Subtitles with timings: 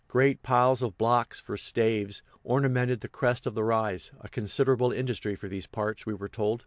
[0.07, 5.35] Great piles of blocks, for staves, ornamented the crest of the rise a considerable industry
[5.35, 6.59] for these parts, we were told.